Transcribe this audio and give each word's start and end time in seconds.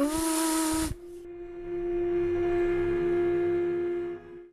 Ooh. 0.00 0.27